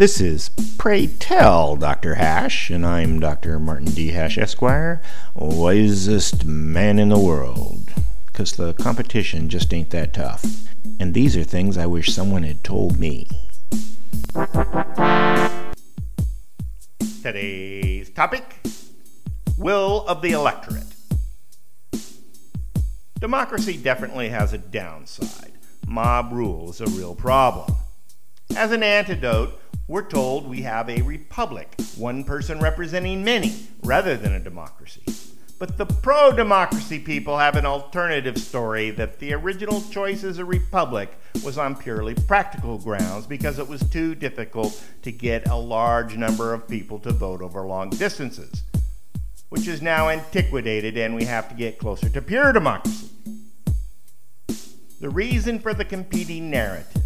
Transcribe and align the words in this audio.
This 0.00 0.18
is 0.18 0.48
Pray 0.78 1.08
Tell 1.08 1.76
Dr. 1.76 2.14
Hash, 2.14 2.70
and 2.70 2.86
I'm 2.86 3.20
Dr. 3.20 3.58
Martin 3.58 3.90
D. 3.90 4.12
Hash, 4.12 4.38
Esquire, 4.38 5.02
wisest 5.34 6.46
man 6.46 6.98
in 6.98 7.10
the 7.10 7.18
world. 7.18 7.92
Because 8.24 8.52
the 8.52 8.72
competition 8.72 9.50
just 9.50 9.74
ain't 9.74 9.90
that 9.90 10.14
tough. 10.14 10.42
And 10.98 11.12
these 11.12 11.36
are 11.36 11.44
things 11.44 11.76
I 11.76 11.84
wish 11.84 12.14
someone 12.14 12.44
had 12.44 12.64
told 12.64 12.98
me. 12.98 13.28
Today's 17.22 18.08
topic 18.08 18.58
Will 19.58 20.06
of 20.06 20.22
the 20.22 20.30
Electorate. 20.30 20.94
Democracy 23.18 23.76
definitely 23.76 24.30
has 24.30 24.54
a 24.54 24.58
downside. 24.58 25.52
Mob 25.86 26.32
rule 26.32 26.70
is 26.70 26.80
a 26.80 26.86
real 26.86 27.14
problem. 27.14 27.76
As 28.56 28.72
an 28.72 28.82
antidote, 28.82 29.59
we're 29.90 30.08
told 30.08 30.48
we 30.48 30.62
have 30.62 30.88
a 30.88 31.02
republic, 31.02 31.68
one 31.96 32.22
person 32.22 32.60
representing 32.60 33.24
many, 33.24 33.52
rather 33.82 34.16
than 34.16 34.32
a 34.32 34.38
democracy. 34.38 35.02
But 35.58 35.78
the 35.78 35.84
pro 35.84 36.30
democracy 36.30 37.00
people 37.00 37.36
have 37.36 37.56
an 37.56 37.66
alternative 37.66 38.38
story 38.38 38.90
that 38.92 39.18
the 39.18 39.34
original 39.34 39.82
choice 39.90 40.22
as 40.22 40.38
a 40.38 40.44
republic 40.44 41.12
was 41.44 41.58
on 41.58 41.74
purely 41.74 42.14
practical 42.14 42.78
grounds 42.78 43.26
because 43.26 43.58
it 43.58 43.66
was 43.66 43.82
too 43.90 44.14
difficult 44.14 44.80
to 45.02 45.10
get 45.10 45.48
a 45.48 45.56
large 45.56 46.16
number 46.16 46.54
of 46.54 46.68
people 46.68 47.00
to 47.00 47.10
vote 47.10 47.42
over 47.42 47.66
long 47.66 47.90
distances 47.90 48.62
which 49.48 49.66
is 49.66 49.82
now 49.82 50.08
antiquated 50.08 50.96
and 50.96 51.12
we 51.12 51.24
have 51.24 51.48
to 51.48 51.56
get 51.56 51.76
closer 51.76 52.08
to 52.08 52.22
pure 52.22 52.52
democracy. 52.52 53.08
The 55.00 55.10
reason 55.10 55.58
for 55.58 55.74
the 55.74 55.84
competing 55.84 56.50
narratives 56.50 56.99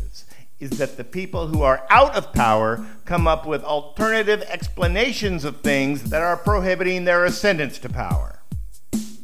is 0.61 0.71
that 0.79 0.97
the 0.97 1.05
people 1.05 1.49
who 1.49 1.63
are 1.63 1.87
out 1.91 2.15
of 2.15 2.33
power 2.33 2.85
come 3.05 3.27
up 3.27 3.47
with 3.47 3.65
alternative 3.65 4.43
explanations 4.43 5.45
of 5.45 5.61
things 5.61 6.11
that 6.11 6.23
are 6.23 6.37
prohibiting 6.37 7.05
their 7.05 7.25
ascendance 7.25 7.79
to 7.79 7.89
power. 7.89 8.41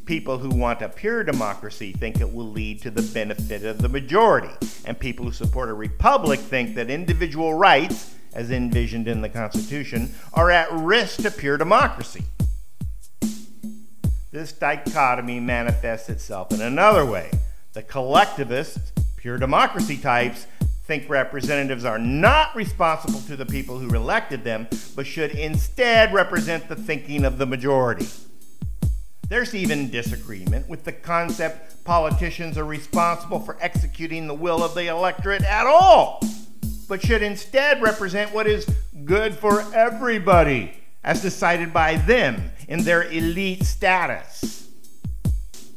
People 0.05 0.39
who 0.39 0.51
want 0.51 0.83
a 0.83 0.89
pure 0.89 1.23
democracy 1.23 1.93
think 1.93 2.21
it 2.21 2.33
will 2.33 2.51
lead 2.51 2.83
to 2.83 2.91
the 2.91 3.03
benefit 3.15 3.65
of 3.65 3.79
the 3.79 3.89
majority, 3.89 4.53
and 4.85 4.99
people 4.99 5.25
who 5.25 5.33
support 5.33 5.69
a 5.69 5.75
republic 5.75 6.41
think 6.41 6.75
that 6.75 6.91
individual 6.91 7.55
rights, 7.55 8.15
as 8.35 8.51
envisioned 8.51 9.07
in 9.07 9.21
the 9.21 9.29
Constitution, 9.29 10.13
are 10.35 10.51
at 10.51 10.71
risk 10.73 11.23
to 11.23 11.31
pure 11.31 11.57
democracy. 11.57 12.25
This 14.33 14.53
dichotomy 14.53 15.41
manifests 15.41 16.09
itself 16.09 16.53
in 16.53 16.61
another 16.61 17.05
way. 17.05 17.31
The 17.73 17.83
collectivists, 17.83 18.93
pure 19.17 19.39
democracy 19.39 19.97
types, 19.97 20.47
think 20.91 21.09
representatives 21.09 21.85
are 21.85 22.01
not 22.01 22.53
responsible 22.57 23.21
to 23.21 23.37
the 23.37 23.47
people 23.47 23.79
who 23.79 23.95
elected 23.95 24.43
them, 24.43 24.67
but 24.97 25.07
should 25.07 25.31
instead 25.31 26.13
represent 26.13 26.69
the 26.69 26.75
thinking 26.75 27.25
of 27.25 27.39
the 27.39 27.47
majority. 27.47 28.09
There's 29.29 29.55
even 29.55 29.89
disagreement 29.89 30.69
with 30.69 30.83
the 30.83 30.91
concept 30.91 31.85
politicians 31.85 32.59
are 32.59 32.65
responsible 32.65 33.39
for 33.39 33.57
executing 33.61 34.27
the 34.27 34.35
will 34.35 34.65
of 34.65 34.75
the 34.75 34.89
electorate 34.89 35.45
at 35.45 35.65
all, 35.65 36.25
but 36.89 37.01
should 37.01 37.23
instead 37.23 37.81
represent 37.81 38.35
what 38.35 38.49
is 38.49 38.69
good 39.05 39.33
for 39.33 39.61
everybody 39.73 40.73
as 41.05 41.23
decided 41.23 41.73
by 41.73 41.99
them 41.99 42.51
in 42.67 42.83
their 42.83 43.05
elite 43.05 43.63
status. 43.63 44.69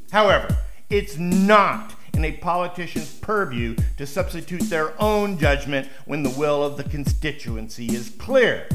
However, 0.09 0.58
it's 0.89 1.19
not 1.19 1.93
in 2.24 2.34
a 2.34 2.38
politician's 2.38 3.14
purview 3.16 3.76
to 3.98 4.08
substitute 4.08 4.62
their 4.70 5.00
own 5.02 5.38
judgment 5.38 5.90
when 6.06 6.24
the 6.24 6.30
will 6.30 6.64
of 6.64 6.78
the 6.78 6.84
constituency 6.84 7.88
is 7.88 8.10
clear. 8.12 8.68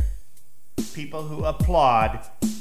People 0.93 1.23
who 1.23 1.45
applaud 1.45 2.21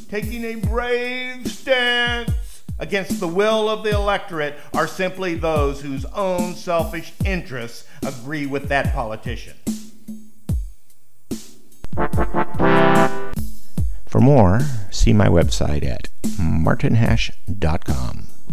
taking 0.09 0.45
a 0.45 0.55
brave 0.55 1.45
stance 1.51 2.63
against 2.79 3.19
the 3.19 3.27
will 3.27 3.69
of 3.69 3.83
the 3.83 3.91
electorate 3.91 4.57
are 4.73 4.87
simply 4.87 5.35
those 5.35 5.81
whose 5.81 6.05
own 6.05 6.55
selfish 6.55 7.11
interests 7.25 7.85
agree 8.05 8.45
with 8.45 8.69
that 8.69 8.93
politician. 8.93 9.57
For 14.05 14.21
more, 14.21 14.61
see 14.89 15.11
my 15.11 15.27
website 15.27 15.85
at 15.85 16.07
martinhash.com. 16.39 18.26